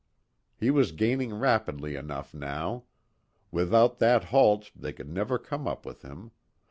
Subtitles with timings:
[0.57, 2.85] He was gaining rapidly enough now.
[3.51, 6.31] Without that halt they could never come up with him.